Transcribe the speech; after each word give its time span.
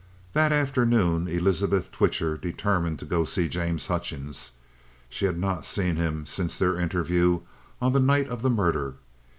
That 0.33 0.51
afternoon 0.51 1.27
Elizabeth 1.27 1.91
Twitcher 1.91 2.35
determined 2.35 2.97
to 2.97 3.05
go 3.05 3.23
to 3.23 3.29
see 3.29 3.47
James 3.47 3.85
Hutchings. 3.85 4.53
She 5.11 5.25
had 5.25 5.37
not 5.37 5.63
seen 5.63 5.97
him 5.97 6.25
since 6.25 6.57
their 6.57 6.75
interview 6.79 7.41
on 7.79 7.93
the 7.93 7.99
night 7.99 8.27
of 8.27 8.41
the 8.41 8.49
murder. 8.49 8.95